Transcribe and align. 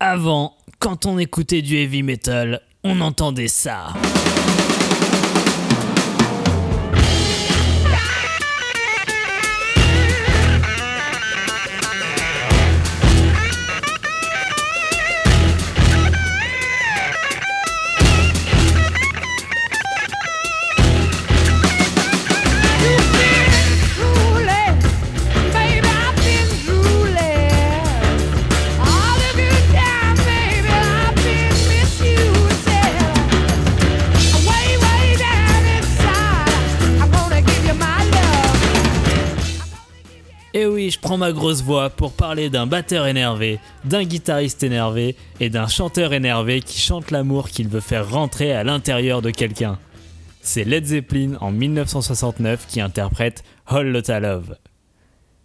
Avant, 0.00 0.56
quand 0.78 1.06
on 1.06 1.18
écoutait 1.18 1.60
du 1.60 1.76
heavy 1.76 2.02
metal, 2.02 2.62
on 2.84 3.00
entendait 3.00 3.48
ça. 3.48 3.88
Prends 41.08 41.16
ma 41.16 41.32
grosse 41.32 41.62
voix 41.62 41.88
pour 41.88 42.12
parler 42.12 42.50
d'un 42.50 42.66
batteur 42.66 43.06
énervé, 43.06 43.60
d'un 43.86 44.04
guitariste 44.04 44.62
énervé 44.62 45.16
et 45.40 45.48
d'un 45.48 45.66
chanteur 45.66 46.12
énervé 46.12 46.60
qui 46.60 46.78
chante 46.78 47.10
l'amour 47.10 47.48
qu'il 47.48 47.66
veut 47.66 47.80
faire 47.80 48.10
rentrer 48.10 48.52
à 48.52 48.62
l'intérieur 48.62 49.22
de 49.22 49.30
quelqu'un. 49.30 49.78
C'est 50.42 50.64
Led 50.64 50.84
Zeppelin 50.84 51.38
en 51.40 51.50
1969 51.50 52.66
qui 52.66 52.82
interprète 52.82 53.42
Whole 53.70 53.86
Lotta 53.86 54.20
Love. 54.20 54.58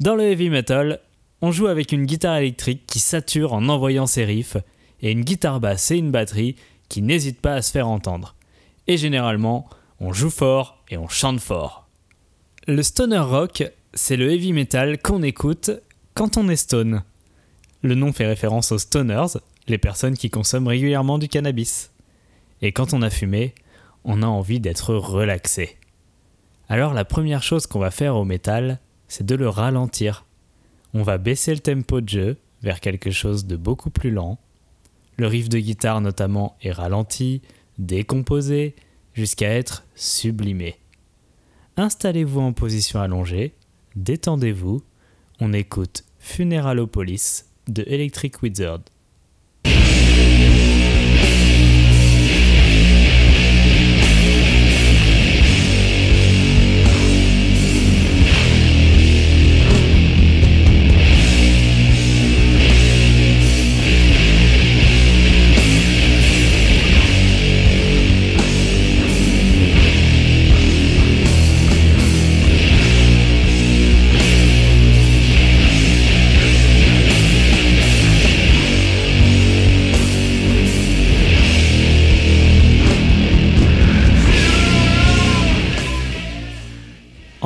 Dans 0.00 0.16
le 0.16 0.24
heavy 0.24 0.50
metal, 0.50 0.98
on 1.40 1.52
joue 1.52 1.68
avec 1.68 1.92
une 1.92 2.04
guitare 2.04 2.38
électrique 2.38 2.82
qui 2.88 2.98
sature 2.98 3.52
en 3.52 3.68
envoyant 3.68 4.08
ses 4.08 4.24
riffs 4.24 4.56
et 5.02 5.12
une 5.12 5.22
guitare 5.22 5.60
basse 5.60 5.92
et 5.92 5.98
une 5.98 6.10
batterie 6.10 6.56
qui 6.88 7.00
n'hésitent 7.00 7.40
pas 7.40 7.54
à 7.54 7.62
se 7.62 7.70
faire 7.70 7.86
entendre. 7.86 8.34
Et 8.88 8.96
généralement, 8.96 9.68
on 10.00 10.12
joue 10.12 10.30
fort 10.30 10.82
et 10.90 10.98
on 10.98 11.06
chante 11.06 11.38
fort. 11.38 11.86
Le 12.66 12.82
stoner 12.82 13.18
rock 13.20 13.62
c'est 13.94 14.16
le 14.16 14.32
heavy 14.32 14.52
metal 14.52 15.00
qu'on 15.00 15.22
écoute 15.22 15.70
quand 16.14 16.36
on 16.36 16.48
est 16.48 16.56
stone. 16.56 17.04
Le 17.82 17.94
nom 17.94 18.12
fait 18.12 18.26
référence 18.26 18.72
aux 18.72 18.78
stoners, 18.78 19.38
les 19.68 19.78
personnes 19.78 20.16
qui 20.16 20.30
consomment 20.30 20.66
régulièrement 20.66 21.18
du 21.18 21.28
cannabis. 21.28 21.92
Et 22.60 22.72
quand 22.72 22.92
on 22.92 23.02
a 23.02 23.10
fumé, 23.10 23.54
on 24.04 24.22
a 24.22 24.26
envie 24.26 24.58
d'être 24.58 24.94
relaxé. 24.94 25.76
Alors 26.68 26.92
la 26.92 27.04
première 27.04 27.42
chose 27.42 27.66
qu'on 27.66 27.78
va 27.78 27.92
faire 27.92 28.16
au 28.16 28.24
métal, 28.24 28.80
c'est 29.06 29.26
de 29.26 29.36
le 29.36 29.48
ralentir. 29.48 30.24
On 30.92 31.02
va 31.02 31.18
baisser 31.18 31.54
le 31.54 31.60
tempo 31.60 32.00
de 32.00 32.08
jeu 32.08 32.36
vers 32.62 32.80
quelque 32.80 33.12
chose 33.12 33.46
de 33.46 33.56
beaucoup 33.56 33.90
plus 33.90 34.10
lent. 34.10 34.38
Le 35.18 35.28
riff 35.28 35.48
de 35.48 35.58
guitare 35.58 36.00
notamment 36.00 36.56
est 36.62 36.72
ralenti, 36.72 37.42
décomposé, 37.78 38.74
jusqu'à 39.12 39.50
être 39.50 39.84
sublimé. 39.94 40.76
Installez-vous 41.76 42.40
en 42.40 42.52
position 42.52 43.00
allongée 43.00 43.54
détendez-vous, 43.96 44.82
on 45.40 45.52
écoute 45.52 46.04
Funeralopolis 46.18 47.44
de 47.68 47.84
Electric 47.86 48.42
Wizard. 48.42 48.80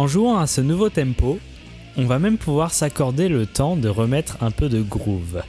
Jouant 0.08 0.38
à 0.38 0.46
ce 0.46 0.60
nouveau 0.60 0.88
tempo, 0.88 1.38
on 1.96 2.06
va 2.06 2.18
même 2.18 2.38
pouvoir 2.38 2.72
s'accorder 2.72 3.28
le 3.28 3.46
temps 3.46 3.76
de 3.76 3.88
remettre 3.88 4.42
un 4.42 4.50
peu 4.50 4.68
de 4.68 4.82
groove. 4.82 5.42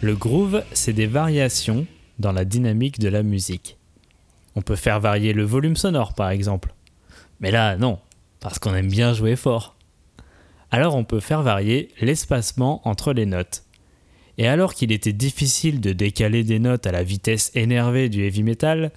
Le 0.00 0.16
groove, 0.16 0.62
c'est 0.72 0.92
des 0.92 1.06
variations 1.06 1.86
dans 2.18 2.32
la 2.32 2.44
dynamique 2.44 2.98
de 2.98 3.08
la 3.08 3.22
musique. 3.22 3.76
On 4.56 4.62
peut 4.62 4.76
faire 4.76 5.00
varier 5.00 5.32
le 5.32 5.44
volume 5.44 5.76
sonore 5.76 6.14
par 6.14 6.30
exemple. 6.30 6.74
Mais 7.40 7.50
là, 7.50 7.76
non, 7.76 7.98
parce 8.40 8.58
qu'on 8.58 8.74
aime 8.74 8.88
bien 8.88 9.12
jouer 9.12 9.36
fort. 9.36 9.76
Alors 10.70 10.96
on 10.96 11.04
peut 11.04 11.20
faire 11.20 11.42
varier 11.42 11.90
l'espacement 12.00 12.86
entre 12.88 13.12
les 13.12 13.26
notes. 13.26 13.64
Et 14.38 14.48
alors 14.48 14.74
qu'il 14.74 14.92
était 14.92 15.12
difficile 15.12 15.80
de 15.80 15.92
décaler 15.92 16.42
des 16.42 16.58
notes 16.58 16.86
à 16.86 16.92
la 16.92 17.02
vitesse 17.02 17.50
énervée 17.54 18.08
du 18.08 18.24
heavy 18.24 18.42
metal, 18.42 18.92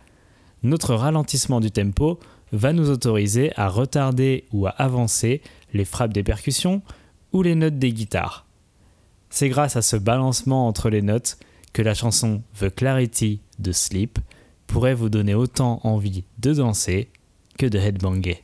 notre 0.64 0.96
ralentissement 0.96 1.60
du 1.60 1.72
tempo 1.72 2.20
va 2.52 2.74
nous 2.74 2.90
autoriser 2.90 3.52
à 3.56 3.70
retarder 3.70 4.46
ou 4.52 4.68
à 4.68 4.72
avancer 4.72 5.42
les 5.74 5.86
frappes 5.86 6.14
des 6.14 6.24
percussions 6.24 6.82
ou 7.34 7.42
les 7.42 7.56
notes 7.56 7.78
des 7.78 7.92
guitares. 7.92 8.46
C'est 9.30 9.50
grâce 9.50 9.76
à 9.76 9.82
ce 9.82 9.98
balancement 9.98 10.68
entre 10.68 10.90
les 10.90 11.02
notes 11.02 11.38
que 11.74 11.82
la 11.82 11.94
chanson 11.94 12.42
The 12.60 12.74
Clarity 12.74 13.42
de 13.60 13.72
Sleep 13.72 14.20
pourrait 14.66 14.96
vous 14.96 15.10
donner 15.10 15.36
autant 15.36 15.80
envie 15.84 16.24
de 16.40 16.54
danser 16.54 17.10
que 17.58 17.66
de 17.66 17.78
headbanger. 17.78 18.44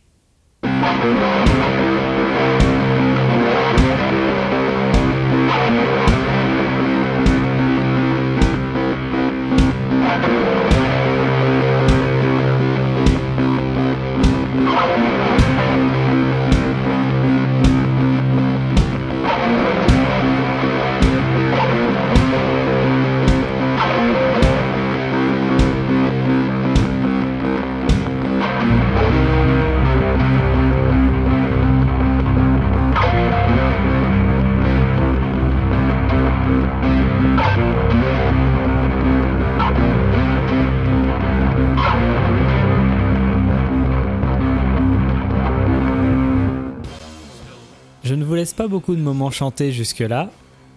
Laisse 48.44 48.54
pas 48.54 48.68
beaucoup 48.68 48.94
de 48.94 49.00
moments 49.00 49.32
chanter 49.32 49.72
jusque-là, 49.72 50.30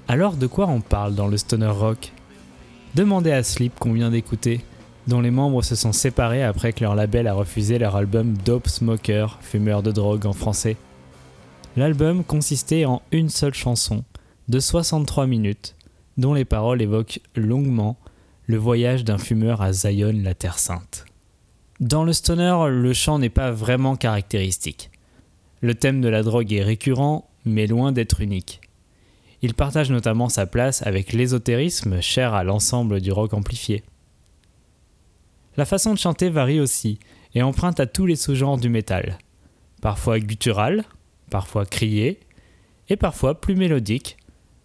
alors 0.06 0.37
de 0.37 0.47
quoi 0.47 0.69
on 0.69 0.81
parle 0.81 1.16
dans 1.16 1.27
le 1.27 1.37
stoner 1.37 1.66
rock? 1.66 2.12
Demandez 2.94 3.32
à 3.32 3.43
Sleep 3.43 3.77
qu'on 3.81 3.93
vient 3.93 4.12
d'écouter, 4.12 4.60
dont 5.09 5.21
les 5.21 5.32
membres 5.32 5.62
se 5.62 5.75
sont 5.75 5.93
séparés 5.93 6.44
après 6.44 6.72
que 6.72 6.84
leur 6.84 6.94
label 6.94 7.26
a 7.26 7.34
refusé 7.34 7.81
leur 7.81 7.97
album 7.97 8.37
Dope 8.44 8.69
Smoker, 8.69 9.40
fumeur 9.40 9.82
de 9.82 9.90
drogue 9.90 10.26
en 10.26 10.32
français. 10.32 10.76
L'album 11.76 12.23
consistait 12.23 12.85
en 12.85 13.02
une 13.11 13.31
seule 13.31 13.55
chanson, 13.55 14.05
de 14.49 14.61
63 14.61 15.26
minutes, 15.26 15.75
dont 16.19 16.35
les 16.35 16.44
paroles 16.44 16.81
évoquent 16.81 17.19
longuement 17.35 17.96
le 18.46 18.58
voyage 18.58 19.02
d'un 19.02 19.19
fumeur 19.19 19.61
à 19.61 19.73
Zion, 19.73 20.14
la 20.23 20.35
Terre 20.35 20.61
Sainte. 20.61 21.05
Dans 21.81 22.05
le 22.05 22.12
stoner, 22.12 22.69
le 22.70 22.93
chant 22.93 23.19
n'est 23.19 23.29
pas 23.29 23.50
vraiment 23.50 23.96
caractéristique. 23.96 24.93
Le 25.62 25.75
thème 25.75 26.00
de 26.00 26.08
la 26.08 26.23
drogue 26.23 26.52
est 26.52 26.62
récurrent, 26.62 27.25
mais 27.46 27.66
loin 27.66 27.93
d'être 27.93 28.20
unique. 28.20 28.60
Il 29.43 29.54
partage 29.54 29.90
notamment 29.90 30.28
sa 30.28 30.46
place 30.46 30.82
avec 30.87 31.12
l'ésotérisme 31.12 32.00
cher 32.00 32.34
à 32.34 32.44
l'ensemble 32.44 33.00
du 33.00 33.12
rock 33.12 33.34
amplifié. 33.34 33.84
La 35.56 35.64
façon 35.64 35.94
de 35.94 35.98
chanter 35.98 36.28
varie 36.28 36.60
aussi 36.60 36.98
et 37.34 37.43
emprunte 37.43 37.81
à 37.81 37.87
tous 37.87 38.06
les 38.06 38.16
sous-genres 38.16 38.58
du 38.58 38.69
métal. 38.69 39.19
Parfois 39.81 40.19
guttural, 40.19 40.84
parfois 41.31 41.66
crié, 41.66 42.20
et 42.88 42.96
parfois 42.96 43.40
plus 43.40 43.56
mélodique, 43.56 44.16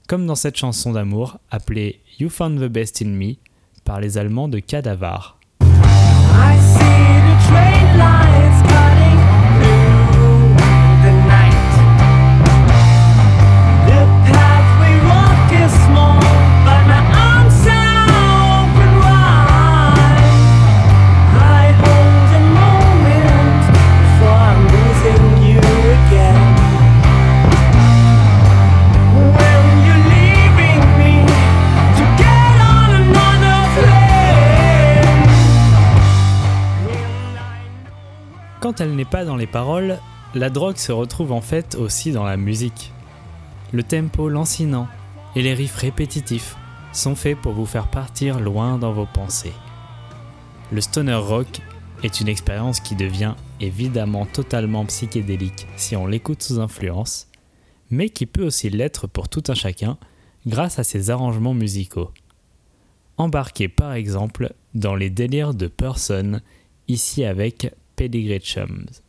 comme 0.07 0.25
dans 0.25 0.35
cette 0.35 0.57
chanson 0.57 0.91
d'amour 0.93 1.39
appelée 1.49 2.01
You 2.19 2.29
Found 2.29 2.59
the 2.59 2.71
Best 2.71 3.01
in 3.01 3.09
Me 3.09 3.35
par 3.83 3.99
les 3.99 4.17
Allemands 4.17 4.47
de 4.47 4.59
Cadavar. 4.59 5.39
Quand 38.71 38.79
elle 38.79 38.95
n'est 38.95 39.03
pas 39.03 39.25
dans 39.25 39.35
les 39.35 39.47
paroles, 39.47 39.99
la 40.33 40.49
drogue 40.49 40.77
se 40.77 40.93
retrouve 40.93 41.33
en 41.33 41.41
fait 41.41 41.75
aussi 41.75 42.13
dans 42.13 42.23
la 42.23 42.37
musique. 42.37 42.93
Le 43.73 43.83
tempo 43.83 44.29
lancinant 44.29 44.87
et 45.35 45.41
les 45.41 45.53
riffs 45.53 45.75
répétitifs 45.75 46.55
sont 46.93 47.15
faits 47.15 47.37
pour 47.37 47.51
vous 47.51 47.65
faire 47.65 47.89
partir 47.91 48.39
loin 48.39 48.77
dans 48.77 48.93
vos 48.93 49.07
pensées. 49.07 49.51
Le 50.71 50.79
stoner 50.79 51.15
rock 51.15 51.59
est 52.01 52.21
une 52.21 52.29
expérience 52.29 52.79
qui 52.79 52.95
devient 52.95 53.33
évidemment 53.59 54.25
totalement 54.25 54.85
psychédélique 54.85 55.67
si 55.75 55.97
on 55.97 56.07
l'écoute 56.07 56.41
sous 56.41 56.61
influence, 56.61 57.27
mais 57.89 58.07
qui 58.07 58.25
peut 58.25 58.45
aussi 58.45 58.69
l'être 58.69 59.05
pour 59.05 59.27
tout 59.27 59.43
un 59.49 59.53
chacun 59.53 59.97
grâce 60.47 60.79
à 60.79 60.85
ses 60.85 61.09
arrangements 61.09 61.53
musicaux. 61.53 62.11
Embarquez 63.17 63.67
par 63.67 63.91
exemple 63.91 64.53
dans 64.75 64.95
les 64.95 65.09
délires 65.09 65.55
de 65.55 65.67
Person, 65.67 66.39
ici 66.87 67.25
avec 67.25 67.73
Pedigree 68.01 68.39
Chums. 68.39 68.99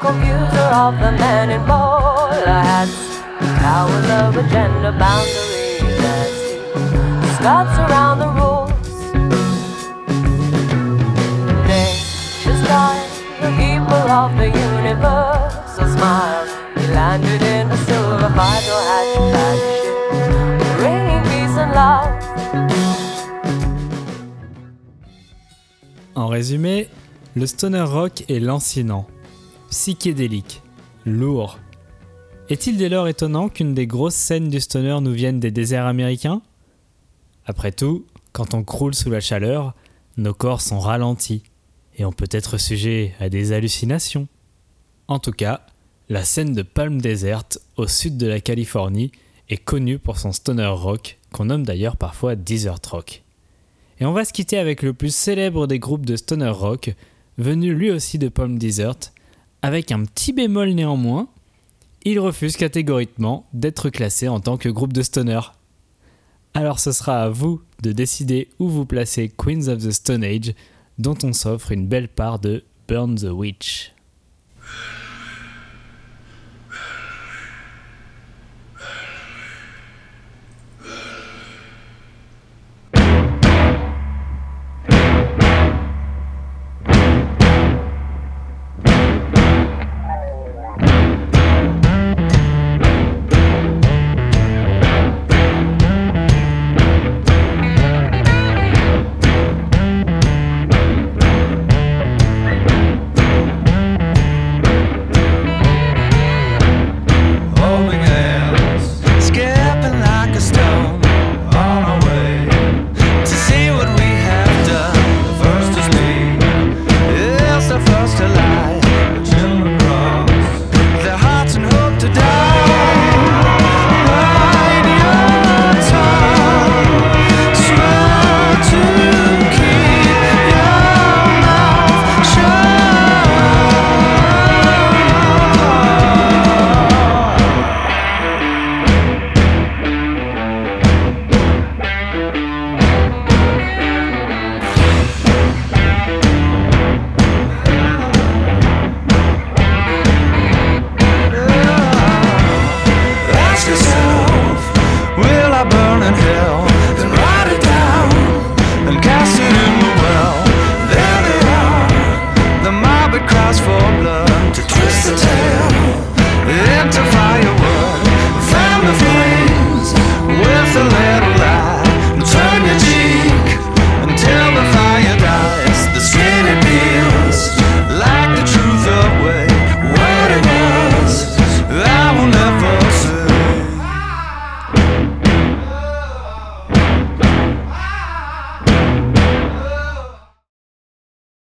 confuser 0.00 0.68
of 0.72 0.94
the 1.00 1.12
men 1.20 1.50
in 1.50 1.60
bowler 1.66 2.46
hats, 2.46 3.20
towers 3.60 4.08
of 4.20 4.36
agenda 4.42 4.92
boundaries 4.92 5.82
as 6.16 6.32
Scots 7.36 7.76
around 7.84 8.20
the 8.20 8.30
rules. 8.38 8.70
Nature's 11.68 12.62
time, 12.68 13.10
the 13.42 13.50
people 13.60 14.06
of 14.22 14.34
the 14.38 14.46
universe, 14.46 15.25
résumé, 26.46 26.86
le 27.34 27.44
stoner 27.44 27.80
rock 27.82 28.22
est 28.28 28.38
lancinant 28.38 29.08
psychédélique, 29.68 30.62
lourd. 31.04 31.58
Est-il 32.48 32.76
dès 32.76 32.88
lors 32.88 33.08
étonnant 33.08 33.48
qu'une 33.48 33.74
des 33.74 33.88
grosses 33.88 34.14
scènes 34.14 34.48
du 34.48 34.60
stoner 34.60 35.00
nous 35.00 35.10
vienne 35.10 35.40
des 35.40 35.50
déserts 35.50 35.86
américains? 35.86 36.42
Après 37.46 37.72
tout, 37.72 38.06
quand 38.30 38.54
on 38.54 38.62
croule 38.62 38.94
sous 38.94 39.10
la 39.10 39.18
chaleur, 39.18 39.74
nos 40.18 40.34
corps 40.34 40.60
sont 40.60 40.78
ralentis 40.78 41.42
et 41.96 42.04
on 42.04 42.12
peut 42.12 42.28
être 42.30 42.58
sujet 42.58 43.12
à 43.18 43.28
des 43.28 43.50
hallucinations. 43.50 44.28
En 45.08 45.18
tout 45.18 45.32
cas, 45.32 45.66
la 46.08 46.22
scène 46.22 46.52
de 46.52 46.62
Palm 46.62 47.00
Desert, 47.00 47.58
au 47.76 47.88
sud 47.88 48.18
de 48.18 48.28
la 48.28 48.38
Californie, 48.38 49.10
est 49.48 49.56
connue 49.56 49.98
pour 49.98 50.20
son 50.20 50.30
stoner 50.30 50.66
rock, 50.66 51.18
qu'on 51.32 51.46
nomme 51.46 51.66
d'ailleurs 51.66 51.96
parfois 51.96 52.36
desert 52.36 52.78
rock. 52.88 53.24
Et 53.98 54.06
on 54.06 54.12
va 54.12 54.24
se 54.24 54.32
quitter 54.32 54.58
avec 54.58 54.82
le 54.82 54.92
plus 54.92 55.14
célèbre 55.14 55.66
des 55.66 55.78
groupes 55.78 56.06
de 56.06 56.16
stoner 56.16 56.50
rock, 56.50 56.94
venu 57.38 57.74
lui 57.74 57.90
aussi 57.90 58.18
de 58.18 58.28
Palm 58.28 58.58
Desert, 58.58 59.12
avec 59.62 59.90
un 59.90 60.04
petit 60.04 60.32
bémol 60.32 60.70
néanmoins, 60.70 61.28
il 62.04 62.20
refuse 62.20 62.56
catégoriquement 62.56 63.46
d'être 63.52 63.90
classé 63.90 64.28
en 64.28 64.38
tant 64.38 64.56
que 64.56 64.68
groupe 64.68 64.92
de 64.92 65.02
stoner. 65.02 65.40
Alors 66.54 66.78
ce 66.78 66.92
sera 66.92 67.22
à 67.22 67.28
vous 67.28 67.62
de 67.82 67.92
décider 67.92 68.48
où 68.58 68.68
vous 68.68 68.86
placez 68.86 69.28
Queens 69.28 69.68
of 69.68 69.82
the 69.82 69.90
Stone 69.90 70.24
Age, 70.24 70.54
dont 70.98 71.16
on 71.22 71.32
s'offre 71.32 71.72
une 71.72 71.88
belle 71.88 72.08
part 72.08 72.38
de 72.38 72.64
Burn 72.88 73.16
the 73.16 73.30
Witch. 73.30 73.92